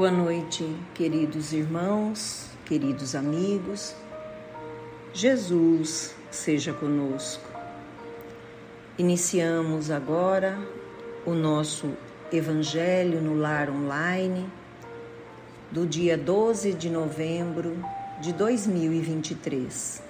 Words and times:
Boa 0.00 0.10
noite, 0.10 0.64
queridos 0.94 1.52
irmãos, 1.52 2.46
queridos 2.64 3.14
amigos. 3.14 3.94
Jesus 5.12 6.14
seja 6.30 6.72
conosco. 6.72 7.44
Iniciamos 8.96 9.90
agora 9.90 10.58
o 11.26 11.34
nosso 11.34 11.90
Evangelho 12.32 13.20
no 13.20 13.34
Lar 13.38 13.68
Online 13.68 14.48
do 15.70 15.86
dia 15.86 16.16
12 16.16 16.72
de 16.72 16.88
novembro 16.88 17.76
de 18.22 18.32
2023. 18.32 20.02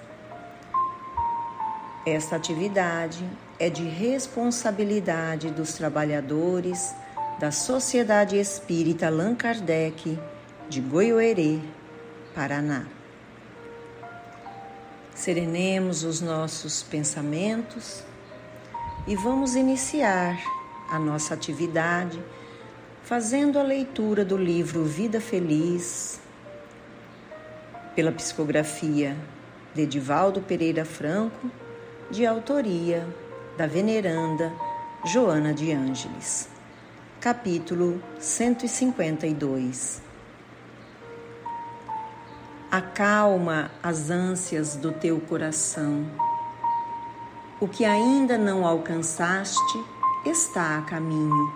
Esta 2.05 2.37
atividade 2.37 3.29
é 3.59 3.69
de 3.69 3.83
responsabilidade 3.83 5.51
dos 5.51 5.73
trabalhadores 5.73 6.95
da 7.41 7.49
Sociedade 7.49 8.37
Espírita 8.37 9.07
Allan 9.07 9.33
Kardec 9.33 10.15
de 10.69 10.79
Goiôerê, 10.79 11.57
Paraná. 12.35 12.85
Serenemos 15.15 16.03
os 16.03 16.21
nossos 16.21 16.83
pensamentos 16.83 18.03
e 19.07 19.15
vamos 19.15 19.55
iniciar 19.55 20.37
a 20.91 20.99
nossa 20.99 21.33
atividade 21.33 22.23
fazendo 23.01 23.57
a 23.57 23.63
leitura 23.63 24.23
do 24.23 24.37
livro 24.37 24.83
Vida 24.83 25.19
Feliz, 25.19 26.21
pela 27.95 28.11
psicografia 28.11 29.17
de 29.73 29.81
Edivaldo 29.81 30.41
Pereira 30.41 30.85
Franco, 30.85 31.49
de 32.11 32.23
autoria 32.23 33.03
da 33.57 33.65
veneranda 33.65 34.53
Joana 35.03 35.55
de 35.55 35.71
Ângeles 35.71 36.50
capítulo 37.21 38.01
152. 38.19 40.01
Acalma 42.71 43.69
as 43.83 44.09
ânsias 44.09 44.75
do 44.75 44.91
teu 44.91 45.21
coração. 45.21 46.03
O 47.59 47.67
que 47.67 47.85
ainda 47.85 48.39
não 48.39 48.65
alcançaste 48.65 49.85
está 50.25 50.79
a 50.79 50.81
caminho. 50.81 51.53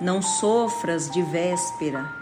Não 0.00 0.20
sofras 0.20 1.08
de 1.08 1.22
véspera, 1.22 2.12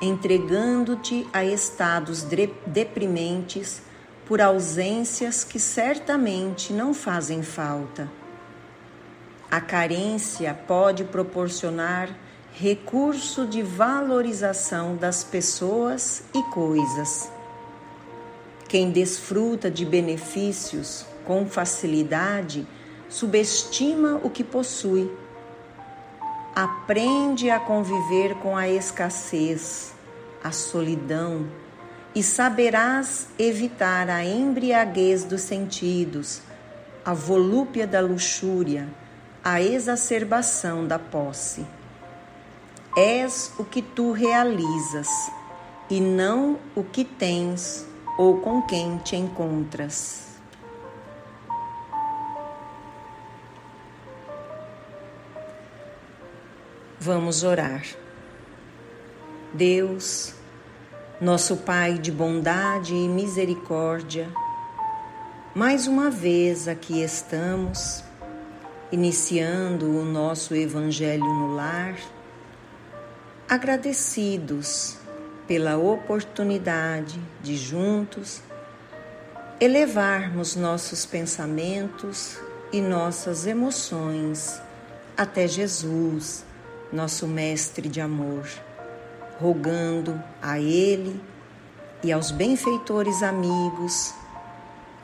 entregando-te 0.00 1.28
a 1.34 1.44
estados 1.44 2.24
deprimentes 2.66 3.82
por 4.24 4.40
ausências 4.40 5.44
que 5.44 5.60
certamente 5.60 6.72
não 6.72 6.94
fazem 6.94 7.42
falta 7.42 8.08
a 9.50 9.60
carência 9.62 10.52
pode 10.66 11.04
proporcionar 11.04 12.14
recurso 12.52 13.46
de 13.46 13.62
valorização 13.62 14.94
das 14.94 15.24
pessoas 15.24 16.22
e 16.34 16.42
coisas. 16.50 17.30
Quem 18.68 18.90
desfruta 18.90 19.70
de 19.70 19.86
benefícios 19.86 21.06
com 21.24 21.46
facilidade 21.46 22.66
subestima 23.08 24.20
o 24.22 24.28
que 24.28 24.44
possui. 24.44 25.10
Aprende 26.54 27.48
a 27.48 27.58
conviver 27.58 28.34
com 28.36 28.54
a 28.54 28.68
escassez, 28.68 29.94
a 30.44 30.52
solidão 30.52 31.46
e 32.14 32.22
saberás 32.22 33.28
evitar 33.38 34.10
a 34.10 34.22
embriaguez 34.22 35.24
dos 35.24 35.40
sentidos, 35.40 36.42
a 37.02 37.14
volúpia 37.14 37.86
da 37.86 38.00
luxúria 38.00 38.88
a 39.42 39.60
exacerbação 39.62 40.86
da 40.86 40.98
posse. 40.98 41.64
És 42.96 43.52
o 43.58 43.64
que 43.64 43.80
tu 43.80 44.12
realizas 44.12 45.08
e 45.88 46.00
não 46.00 46.58
o 46.74 46.82
que 46.82 47.04
tens 47.04 47.86
ou 48.18 48.40
com 48.40 48.60
quem 48.62 48.98
te 48.98 49.16
encontras. 49.16 50.26
Vamos 56.98 57.44
orar. 57.44 57.84
Deus, 59.54 60.34
nosso 61.20 61.56
Pai 61.58 61.94
de 61.94 62.12
bondade 62.12 62.94
e 62.94 63.08
misericórdia, 63.08 64.28
mais 65.54 65.86
uma 65.86 66.10
vez 66.10 66.68
aqui 66.68 67.02
estamos 67.02 68.07
iniciando 68.90 69.86
o 69.86 70.04
nosso 70.04 70.54
Evangelho 70.54 71.24
no 71.24 71.54
lar, 71.54 71.96
agradecidos 73.48 74.96
pela 75.46 75.76
oportunidade 75.76 77.20
de 77.42 77.56
juntos 77.56 78.42
elevarmos 79.60 80.54
nossos 80.54 81.04
pensamentos 81.04 82.38
e 82.72 82.80
nossas 82.80 83.46
emoções 83.46 84.60
até 85.16 85.48
Jesus, 85.48 86.44
nosso 86.92 87.26
Mestre 87.26 87.88
de 87.88 88.00
amor, 88.00 88.46
rogando 89.40 90.22
a 90.40 90.60
Ele 90.60 91.20
e 92.04 92.12
aos 92.12 92.30
benfeitores 92.30 93.22
amigos, 93.22 94.14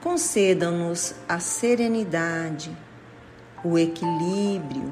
concedam-nos 0.00 1.14
a 1.28 1.40
serenidade 1.40 2.70
o 3.64 3.78
equilíbrio 3.78 4.90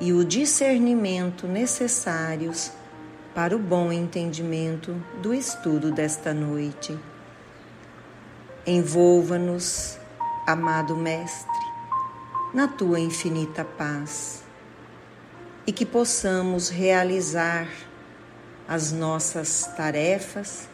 e 0.00 0.12
o 0.12 0.24
discernimento 0.24 1.46
necessários 1.46 2.72
para 3.34 3.54
o 3.54 3.58
bom 3.58 3.92
entendimento 3.92 4.94
do 5.20 5.34
estudo 5.34 5.92
desta 5.92 6.32
noite. 6.32 6.98
Envolva-nos, 8.66 9.98
amado 10.46 10.96
Mestre, 10.96 11.52
na 12.54 12.66
tua 12.66 12.98
infinita 12.98 13.64
paz 13.64 14.42
e 15.66 15.72
que 15.72 15.84
possamos 15.84 16.70
realizar 16.70 17.68
as 18.66 18.90
nossas 18.90 19.66
tarefas 19.76 20.68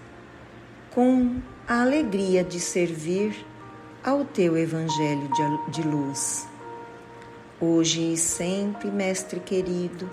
com 0.92 1.40
a 1.66 1.82
alegria 1.82 2.44
de 2.44 2.60
servir 2.60 3.44
ao 4.04 4.24
teu 4.24 4.56
Evangelho 4.56 5.28
de 5.68 5.82
luz 5.82 6.49
hoje 7.60 8.14
e 8.14 8.16
sempre, 8.16 8.90
Mestre 8.90 9.38
querido, 9.38 10.08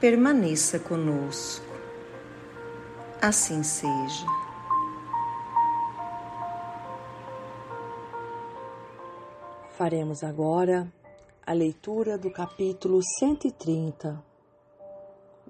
permaneça 0.00 0.78
conosco. 0.78 1.66
Assim 3.20 3.62
seja. 3.62 4.26
Faremos 9.76 10.22
agora 10.22 10.86
a 11.46 11.52
leitura 11.52 12.16
do 12.16 12.30
capítulo 12.30 13.00
130 13.18 14.22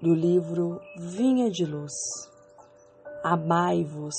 do 0.01 0.15
livro 0.15 0.81
Vinha 0.97 1.51
de 1.51 1.65
Luz. 1.65 1.93
Amai-vos. 3.23 4.15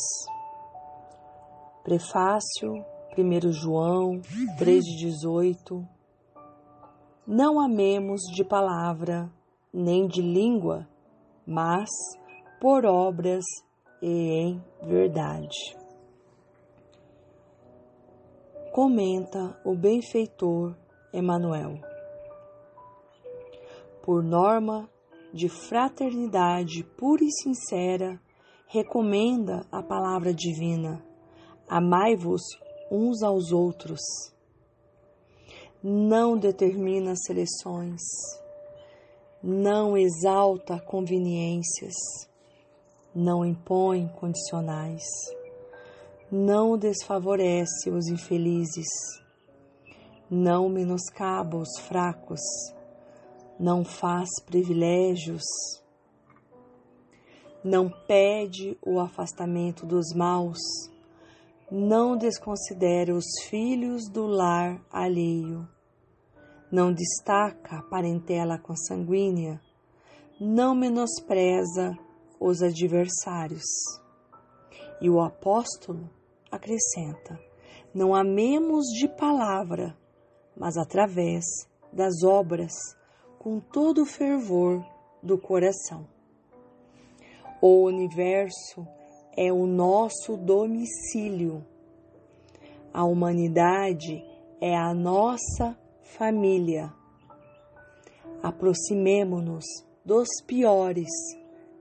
Prefácio 1.83 2.73
1 3.19 3.53
João 3.53 4.21
3,18 4.59 5.85
não 7.27 7.61
amemos 7.61 8.23
de 8.35 8.45
palavra, 8.45 9.31
nem 9.73 10.07
de 10.07 10.21
língua, 10.21 10.89
mas 11.47 11.89
por 12.61 12.85
obras 12.85 13.45
e 14.01 14.09
em 14.09 14.65
verdade. 14.83 15.77
Comenta 18.73 19.61
o 19.65 19.77
benfeitor 19.77 20.77
Emanuel. 21.13 21.79
Por 24.03 24.23
norma 24.23 24.89
de 25.33 25.49
fraternidade 25.49 26.83
pura 26.97 27.23
e 27.23 27.31
sincera, 27.31 28.21
recomenda 28.67 29.65
a 29.71 29.83
palavra 29.83 30.35
divina: 30.35 31.05
amai-vos 31.69 32.43
uns 32.91 33.23
aos 33.23 33.53
outros 33.53 34.01
não 35.83 36.39
determina 36.39 37.15
seleções, 37.17 38.01
não 39.43 39.97
exalta 39.97 40.79
conveniências, 40.79 41.95
não 43.13 43.45
impõe 43.45 44.07
condicionais, 44.21 45.03
não 46.31 46.79
desfavorece 46.79 47.91
os 47.91 48.07
infelizes, 48.07 48.87
não 50.31 50.69
menoscaba 50.69 51.57
os 51.57 51.77
fracos, 51.81 52.41
não 53.59 53.85
faz 53.85 54.29
privilégios, 54.47 55.43
não 57.65 57.91
pede 58.07 58.79
o 58.81 59.01
afastamento 59.01 59.85
dos 59.85 60.15
maus, 60.15 60.59
não 61.75 62.19
desconsidera 62.19 63.15
os 63.15 63.25
filhos 63.49 64.07
do 64.07 64.27
lar 64.27 64.79
alheio, 64.91 65.67
não 66.71 66.93
destaca 66.93 67.79
a 67.79 67.83
parentela 67.83 68.59
consanguínea, 68.59 69.59
não 70.39 70.75
menospreza 70.75 71.97
os 72.39 72.61
adversários. 72.61 73.65
E 75.01 75.09
o 75.09 75.19
apóstolo 75.23 76.11
acrescenta: 76.51 77.41
não 77.95 78.15
amemos 78.15 78.85
de 78.89 79.09
palavra, 79.09 79.97
mas 80.55 80.77
através 80.77 81.43
das 81.91 82.23
obras, 82.23 82.73
com 83.39 83.59
todo 83.59 84.03
o 84.03 84.07
fervor 84.07 84.85
do 85.23 85.39
coração. 85.39 86.07
O 87.63 87.85
universo 87.87 88.87
é 89.37 89.53
o 89.53 89.67
nosso 89.67 90.37
domicílio. 90.37 91.65
A 92.93 93.05
humanidade 93.05 94.25
é 94.61 94.77
a 94.77 94.93
nossa 94.93 95.77
família. 96.17 96.93
Aproximemo-nos 98.43 99.65
dos 100.05 100.29
piores 100.47 101.09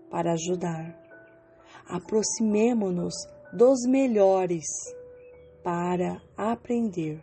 para 0.10 0.34
ajudar. 0.34 0.98
Aproximemo-nos 1.88 3.14
dos 3.52 3.82
melhores 3.86 4.66
para 5.64 6.22
aprender. 6.38 7.22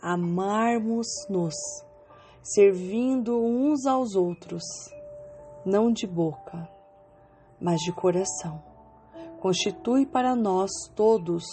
Amarmos-nos, 0.00 1.54
servindo 2.42 3.38
uns 3.38 3.86
aos 3.86 4.14
outros, 4.14 4.62
não 5.64 5.92
de 5.92 6.06
boca, 6.06 6.68
mas 7.60 7.80
de 7.80 7.92
coração. 7.92 8.62
Constitui 9.40 10.06
para 10.06 10.34
nós 10.34 10.70
todos 10.94 11.44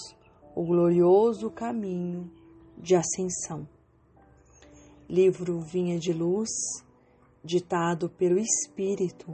o 0.56 0.64
glorioso 0.64 1.50
caminho 1.50 2.32
de 2.78 2.96
ascensão. 2.96 3.68
Livro 5.10 5.60
Vinha 5.60 6.00
de 6.00 6.14
Luz, 6.14 6.50
ditado 7.44 8.10
pelo 8.10 8.40
Espírito 8.40 9.34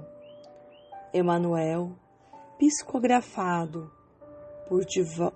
Emmanuel, 1.14 1.96
psicografado 2.58 3.92
por, 4.68 4.86
Diva, 4.86 5.34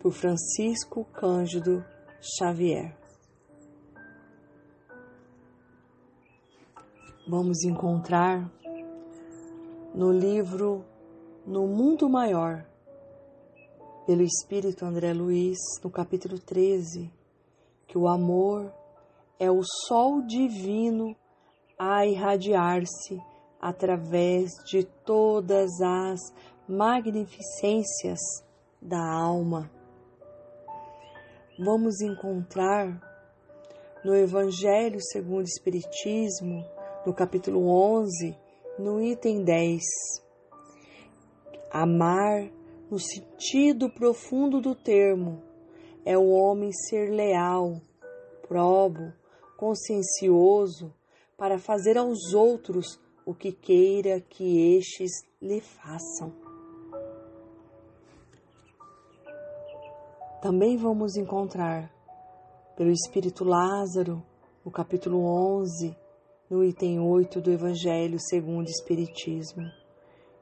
por 0.00 0.12
Francisco 0.12 1.04
Cândido 1.04 1.84
Xavier. 2.20 2.96
Vamos 7.28 7.62
encontrar 7.62 8.50
no 9.94 10.10
livro 10.12 10.84
No 11.46 11.66
Mundo 11.66 12.08
Maior, 12.08 12.64
pelo 14.06 14.22
Espírito 14.22 14.84
André 14.84 15.12
Luiz, 15.12 15.58
no 15.82 15.90
capítulo 15.90 16.38
13, 16.38 17.10
que 17.86 17.96
o 17.96 18.06
amor 18.06 18.72
é 19.38 19.50
o 19.50 19.62
sol 19.86 20.22
divino 20.22 21.16
a 21.78 22.06
irradiar-se 22.06 23.20
através 23.60 24.50
de 24.70 24.84
todas 25.04 25.70
as 25.80 26.20
magnificências 26.68 28.18
da 28.80 29.00
alma. 29.00 29.70
Vamos 31.58 32.00
encontrar 32.00 33.00
no 34.04 34.14
Evangelho 34.14 34.98
segundo 35.00 35.40
o 35.40 35.48
Espiritismo, 35.48 36.64
no 37.04 37.12
capítulo 37.12 37.68
11, 37.68 38.36
no 38.78 39.02
item 39.02 39.42
10. 39.42 39.82
Amar, 41.70 42.50
no 42.90 42.98
sentido 42.98 43.90
profundo 43.90 44.60
do 44.60 44.74
termo, 44.74 45.42
é 46.04 46.16
o 46.16 46.28
homem 46.28 46.70
ser 46.72 47.10
leal, 47.10 47.80
probo, 48.46 49.12
consciencioso, 49.56 50.94
para 51.36 51.58
fazer 51.58 51.98
aos 51.98 52.32
outros 52.32 52.98
o 53.26 53.34
que 53.34 53.52
queira 53.52 54.20
que 54.20 54.76
estes 54.76 55.10
lhe 55.42 55.60
façam. 55.60 56.32
Também 60.40 60.76
vamos 60.76 61.16
encontrar 61.16 61.92
pelo 62.76 62.90
Espírito 62.90 63.44
Lázaro, 63.44 64.22
no 64.64 64.70
capítulo 64.70 65.18
11, 65.24 65.96
no 66.50 66.64
item 66.64 66.98
8 66.98 67.40
do 67.42 67.50
Evangelho 67.50 68.18
segundo 68.18 68.66
o 68.66 68.70
Espiritismo, 68.70 69.70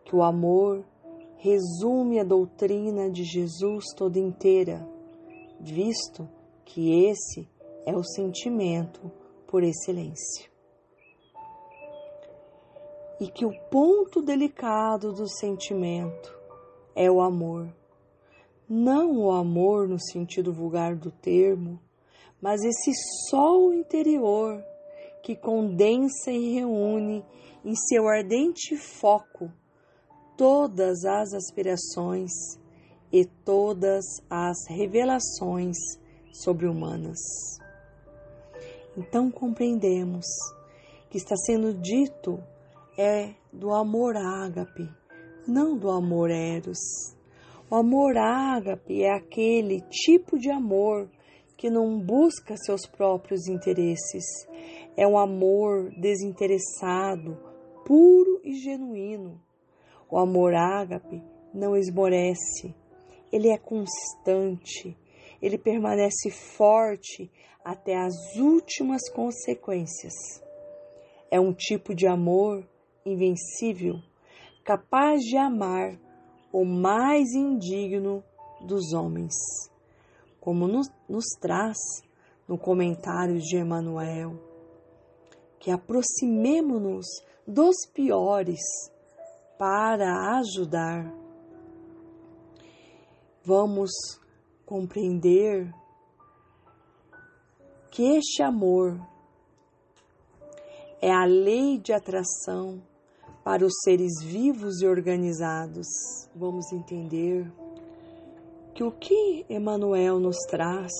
que 0.05 0.14
o 0.14 0.23
amor 0.23 0.85
resume 1.37 2.20
a 2.20 2.25
doutrina 2.25 3.11
de 3.11 3.25
Jesus 3.25 3.87
toda 3.97 4.19
inteira, 4.19 4.88
visto 5.61 6.29
que 6.64 7.06
esse 7.08 7.49
é 7.85 7.97
o 7.97 8.05
sentimento 8.05 9.11
por 9.47 9.64
excelência. 9.64 10.49
E 13.20 13.29
que 13.29 13.44
o 13.44 13.52
ponto 13.70 14.23
delicado 14.23 15.12
do 15.12 15.29
sentimento 15.29 16.37
é 16.94 17.11
o 17.11 17.20
amor. 17.20 17.75
Não 18.69 19.19
o 19.19 19.31
amor 19.32 19.88
no 19.88 19.99
sentido 19.99 20.52
vulgar 20.52 20.94
do 20.94 21.11
termo, 21.11 21.81
mas 22.41 22.62
esse 22.62 22.93
sol 23.29 23.73
interior 23.73 24.62
que 25.26 25.34
condensa 25.34 26.31
e 26.31 26.55
reúne 26.55 27.25
em 27.64 27.75
seu 27.75 28.06
ardente 28.06 28.76
foco 28.76 29.50
todas 30.37 31.05
as 31.05 31.34
aspirações 31.34 32.31
e 33.12 33.25
todas 33.44 34.05
as 34.31 34.56
revelações 34.69 35.76
sobre-humanas. 36.32 37.19
Então 38.96 39.28
compreendemos 39.28 40.26
que 41.11 41.17
está 41.19 41.34
sendo 41.34 41.75
dito 41.75 42.38
é 42.96 43.34
do 43.52 43.75
amor 43.75 44.17
ágape, 44.17 44.88
não 45.44 45.76
do 45.76 45.90
amor 45.90 46.31
eros. 46.31 46.78
O 47.69 47.75
amor 47.75 48.17
ágape 48.17 49.02
é 49.02 49.12
aquele 49.12 49.81
tipo 49.90 50.38
de 50.38 50.52
amor 50.52 51.11
que 51.56 51.69
não 51.69 51.99
busca 51.99 52.56
seus 52.56 52.87
próprios 52.87 53.49
interesses, 53.49 54.25
é 54.96 55.06
um 55.06 55.19
amor 55.19 55.90
desinteressado, 55.90 57.37
puro 57.84 58.40
e 58.43 58.54
genuíno. 58.54 59.40
O 60.10 60.19
amor 60.19 60.54
ágape 60.54 61.22
não 61.52 61.76
esmorece, 61.76 62.75
ele 63.31 63.48
é 63.50 63.58
constante, 63.58 64.96
ele 65.43 65.58
permanece 65.58 66.30
forte 66.30 67.30
até 67.64 67.97
as 67.97 68.14
últimas 68.37 69.11
consequências. 69.11 70.14
É 71.30 71.38
um 71.38 71.52
tipo 71.52 71.94
de 71.94 72.06
amor 72.06 72.66
invencível, 73.04 73.97
capaz 74.64 75.21
de 75.21 75.37
amar 75.37 75.99
o 76.52 76.64
mais 76.64 77.32
indigno 77.35 78.25
dos 78.61 78.92
homens, 78.92 79.35
como 80.40 80.66
nos, 80.66 80.88
nos 81.09 81.26
traz 81.40 81.76
no 82.49 82.56
comentário 82.56 83.38
de 83.40 83.56
Emmanuel 83.56 84.46
que 85.66 85.73
aproximemo-nos 85.73 87.04
dos 87.44 87.75
piores 87.92 88.61
para 89.58 90.38
ajudar. 90.38 91.12
Vamos 93.44 93.90
compreender 94.64 95.75
que 97.90 98.16
este 98.16 98.44
amor 98.44 98.96
é 101.02 101.11
a 101.11 101.25
lei 101.25 101.78
de 101.78 101.92
atração 101.92 102.80
para 103.42 103.66
os 103.66 103.73
seres 103.82 104.23
vivos 104.23 104.80
e 104.80 104.87
organizados. 104.87 105.88
Vamos 106.32 106.73
entender 106.73 107.52
que 108.73 108.85
o 108.85 108.92
que 108.92 109.44
Emmanuel 109.50 110.20
nos 110.20 110.37
traz 110.49 110.92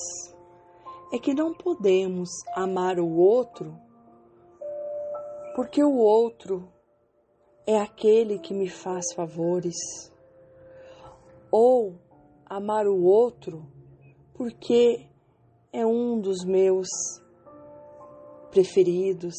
é 1.13 1.21
que 1.21 1.35
não 1.35 1.55
podemos 1.55 2.29
amar 2.57 2.99
o 2.99 3.09
outro 3.09 3.86
porque 5.57 5.83
o 5.83 5.97
outro 5.97 6.69
é 7.67 7.79
aquele 7.79 8.39
que 8.39 8.53
me 8.53 8.69
faz 8.69 9.15
favores, 9.15 9.75
ou 11.51 11.99
amar 12.45 12.87
o 12.87 13.03
outro 13.03 13.67
porque 14.35 15.09
é 15.73 15.87
um 15.87 16.21
dos 16.21 16.45
meus 16.45 16.87
preferidos, 18.51 19.35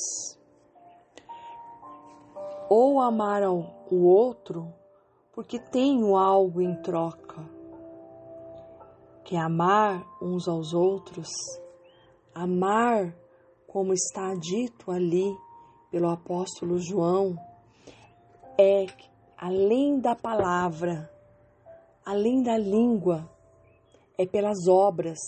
ou 2.68 3.00
amar 3.00 3.44
o 3.44 4.08
outro 4.08 4.74
porque 5.32 5.60
tenho 5.60 6.18
algo 6.18 6.64
em 6.64 6.82
troca, 6.82 7.48
que 9.24 9.36
é 9.36 9.40
amar 9.40 10.04
uns 10.20 10.48
aos 10.48 10.74
outros, 10.74 11.30
amar 12.34 13.16
como 13.68 13.94
está 13.94 14.34
dito 14.34 14.90
ali 14.90 15.32
pelo 15.92 16.10
apóstolo 16.10 16.80
João 16.80 17.38
é 18.60 18.88
além 19.38 20.00
da 20.00 20.16
palavra, 20.16 21.10
além 22.06 22.42
da 22.42 22.58
língua, 22.58 23.30
é 24.18 24.26
pelas 24.26 24.68
obras. 24.68 25.20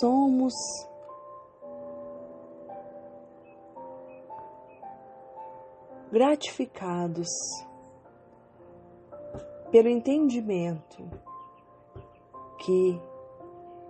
Somos 0.00 0.54
gratificados 6.10 7.28
pelo 9.70 9.88
entendimento 9.88 11.02
que 12.64 13.00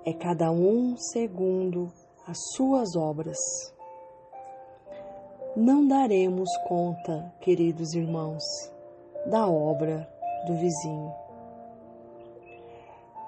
é 0.06 0.12
cada 0.12 0.50
um 0.50 0.96
segundo 0.96 1.92
as 2.26 2.38
suas 2.54 2.96
obras. 2.96 3.36
Não 5.56 5.86
daremos 5.86 6.48
conta, 6.66 7.32
queridos 7.40 7.94
irmãos, 7.94 8.42
da 9.24 9.48
obra 9.48 10.12
do 10.48 10.54
vizinho. 10.56 11.14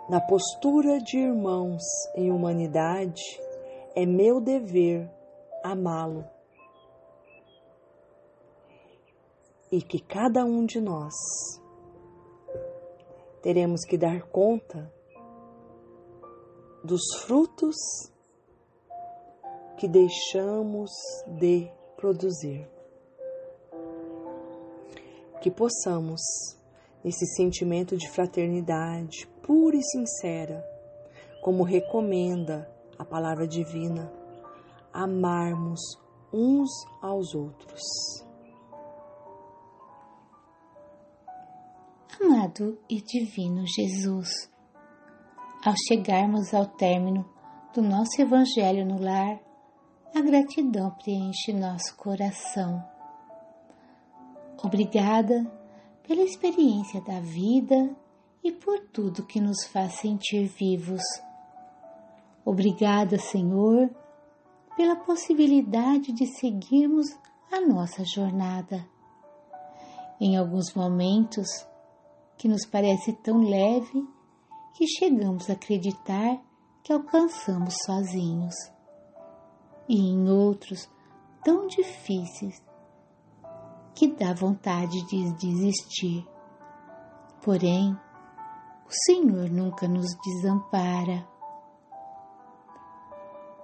Na 0.08 0.20
postura 0.20 1.00
de 1.00 1.18
irmãos 1.18 1.82
em 2.16 2.32
humanidade, 2.32 3.22
é 3.94 4.04
meu 4.04 4.40
dever 4.40 5.08
amá-lo. 5.62 6.24
E 9.70 9.80
que 9.80 10.00
cada 10.00 10.44
um 10.44 10.66
de 10.66 10.80
nós 10.80 11.14
teremos 13.40 13.84
que 13.84 13.96
dar 13.96 14.22
conta 14.30 14.92
dos 16.82 17.02
frutos 17.24 17.76
que 19.76 19.86
deixamos 19.86 20.90
de 21.38 21.75
produzir. 21.96 22.68
Que 25.40 25.50
possamos, 25.50 26.20
nesse 27.04 27.26
sentimento 27.36 27.96
de 27.96 28.08
fraternidade 28.10 29.26
pura 29.42 29.76
e 29.76 29.82
sincera, 29.82 30.64
como 31.42 31.62
recomenda 31.62 32.68
a 32.98 33.04
palavra 33.04 33.46
divina, 33.46 34.12
amarmos 34.92 35.80
uns 36.32 36.70
aos 37.00 37.34
outros. 37.34 37.82
Amado 42.20 42.78
e 42.88 43.00
divino 43.02 43.64
Jesus, 43.66 44.50
ao 45.64 45.74
chegarmos 45.86 46.52
ao 46.54 46.66
término 46.66 47.24
do 47.74 47.82
nosso 47.82 48.20
Evangelho 48.20 48.86
no 48.86 49.00
lar, 49.00 49.38
a 50.16 50.22
gratidão 50.22 50.92
preenche 50.92 51.52
nosso 51.52 51.94
coração. 51.94 52.82
Obrigada 54.64 55.44
pela 56.08 56.22
experiência 56.22 57.02
da 57.02 57.20
vida 57.20 57.94
e 58.42 58.50
por 58.50 58.80
tudo 58.94 59.26
que 59.26 59.38
nos 59.42 59.66
faz 59.66 59.96
sentir 59.96 60.46
vivos. 60.46 61.02
Obrigada, 62.46 63.18
Senhor, 63.18 63.90
pela 64.74 64.96
possibilidade 64.96 66.12
de 66.12 66.26
seguirmos 66.26 67.08
a 67.52 67.60
nossa 67.60 68.02
jornada. 68.02 68.88
Em 70.18 70.38
alguns 70.38 70.72
momentos 70.72 71.46
que 72.38 72.48
nos 72.48 72.64
parece 72.64 73.12
tão 73.22 73.42
leve 73.42 74.02
que 74.78 74.86
chegamos 74.86 75.50
a 75.50 75.52
acreditar 75.52 76.42
que 76.82 76.90
alcançamos 76.90 77.74
sozinhos, 77.84 78.54
e 79.88 80.10
em 80.10 80.28
outros 80.28 80.88
tão 81.44 81.66
difíceis 81.66 82.62
que 83.94 84.08
dá 84.08 84.34
vontade 84.34 85.06
de 85.06 85.32
desistir. 85.32 86.26
Porém, 87.42 87.92
o 88.86 88.92
Senhor 89.06 89.48
nunca 89.50 89.88
nos 89.88 90.14
desampara. 90.24 91.26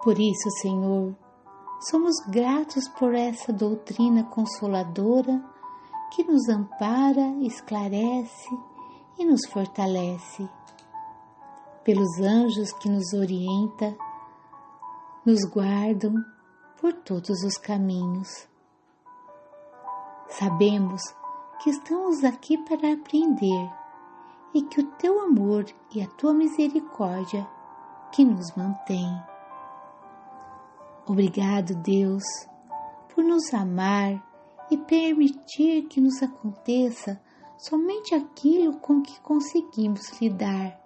Por 0.02 0.18
isso, 0.18 0.50
Senhor, 0.60 1.14
somos 1.88 2.14
gratos 2.28 2.88
por 2.98 3.14
essa 3.14 3.52
doutrina 3.52 4.24
consoladora 4.24 5.42
que 6.14 6.24
nos 6.24 6.48
ampara, 6.48 7.36
esclarece 7.40 8.50
e 9.18 9.24
nos 9.24 9.46
fortalece 9.48 10.48
pelos 11.84 12.20
anjos 12.20 12.72
que 12.72 12.88
nos 12.88 13.12
orienta, 13.12 13.96
nos 15.24 15.40
guardam 15.48 16.14
por 16.80 16.92
todos 16.92 17.42
os 17.44 17.56
caminhos. 17.58 18.48
Sabemos 20.28 21.02
que 21.62 21.70
estamos 21.70 22.24
aqui 22.24 22.58
para 22.64 22.92
aprender 22.92 23.70
e 24.52 24.62
que 24.62 24.80
o 24.80 24.86
teu 24.92 25.20
amor 25.20 25.64
e 25.94 26.02
a 26.02 26.08
tua 26.08 26.34
misericórdia 26.34 27.46
que 28.12 28.24
nos 28.24 28.54
mantém. 28.56 29.08
Obrigado, 31.06 31.74
Deus, 31.76 32.24
por 33.14 33.22
nos 33.22 33.52
amar 33.54 34.22
e 34.70 34.76
permitir 34.76 35.82
que 35.88 36.00
nos 36.00 36.22
aconteça 36.22 37.20
somente 37.58 38.14
aquilo 38.14 38.78
com 38.78 39.02
que 39.02 39.20
conseguimos 39.20 40.20
lidar 40.20 40.80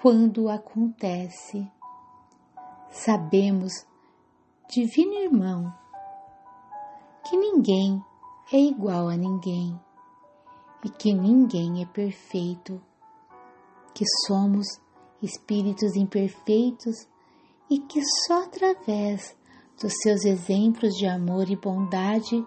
quando 0.00 0.48
acontece. 0.50 1.66
Sabemos, 2.96 3.72
divino 4.70 5.14
irmão, 5.14 5.74
que 7.24 7.36
ninguém 7.36 8.00
é 8.52 8.56
igual 8.56 9.08
a 9.08 9.16
ninguém 9.16 9.78
e 10.84 10.88
que 10.88 11.12
ninguém 11.12 11.82
é 11.82 11.86
perfeito, 11.86 12.80
que 13.92 14.04
somos 14.24 14.64
espíritos 15.20 15.96
imperfeitos 15.96 17.08
e 17.68 17.80
que 17.80 18.00
só 18.26 18.44
através 18.44 19.36
dos 19.82 19.92
seus 20.00 20.24
exemplos 20.24 20.94
de 20.94 21.08
amor 21.08 21.50
e 21.50 21.56
bondade 21.56 22.46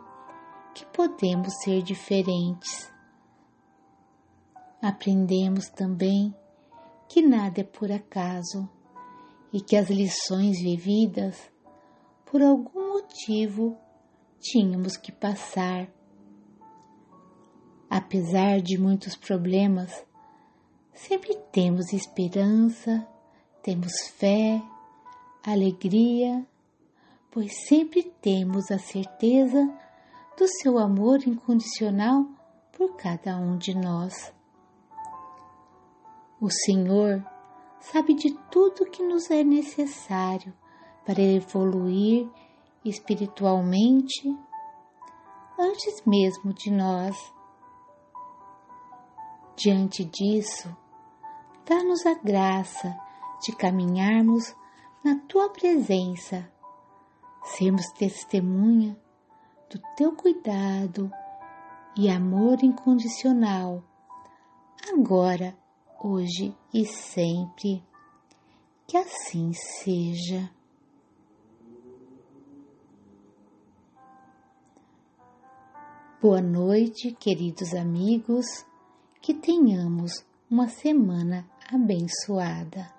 que 0.74 0.86
podemos 0.94 1.54
ser 1.62 1.84
diferentes. 1.84 2.90
Aprendemos 4.82 5.68
também 5.68 6.34
que 7.10 7.22
nada 7.22 7.60
é 7.60 7.64
por 7.66 7.92
acaso 7.92 8.77
e 9.52 9.62
que 9.62 9.76
as 9.76 9.90
lições 9.90 10.60
vividas, 10.62 11.38
por 12.26 12.42
algum 12.42 12.94
motivo, 12.94 13.78
tínhamos 14.40 14.98
que 14.98 15.12
passar. 15.12 15.88
Apesar 17.90 18.62
de 18.62 18.78
muitos 18.78 19.16
problemas, 19.16 20.06
sempre 20.94 21.36
temos 21.52 21.94
esperança, 21.94 23.08
temos 23.64 23.94
fé, 24.18 24.62
alegria, 25.44 26.46
pois 27.32 27.68
sempre 27.68 28.04
temos 28.22 28.70
a 28.72 28.78
certeza 28.78 29.74
do 30.38 30.48
seu 30.48 30.78
amor 30.78 31.26
incondicional 31.26 32.26
por 32.78 32.96
cada 32.96 33.38
um 33.38 33.58
de 33.58 33.74
nós. 33.74 34.34
O 36.40 36.50
Senhor 36.50 37.26
sabe 37.80 38.14
de 38.14 38.34
tudo 38.52 38.90
que 38.90 39.04
nos 39.04 39.30
é 39.30 39.44
necessário 39.44 40.54
para 41.06 41.22
evoluir 41.22 42.30
espiritualmente 42.84 44.36
antes 45.58 46.04
mesmo 46.06 46.54
de 46.54 46.72
nós. 46.72 47.16
Diante 49.56 50.06
disso, 50.06 50.76
dá-nos 51.66 52.06
a 52.06 52.14
graça 52.14 52.96
de 53.42 53.56
caminharmos 53.56 54.56
na 55.04 55.16
tua 55.28 55.50
presença, 55.50 56.52
sermos 57.44 57.88
testemunha 57.98 59.00
do 59.70 59.80
teu 59.96 60.16
cuidado 60.16 61.12
e 61.96 62.10
amor 62.10 62.64
incondicional, 62.64 63.84
agora 64.94 65.58
hoje 66.02 66.56
e 66.74 66.86
sempre. 66.86 67.84
Que 68.88 68.98
assim 68.98 69.52
seja. 69.54 70.50
Boa 76.22 76.42
noite, 76.42 77.12
queridos 77.12 77.74
amigos, 77.74 78.46
que 79.22 79.34
tenhamos 79.34 80.26
uma 80.50 80.68
semana 80.68 81.48
abençoada. 81.72 82.97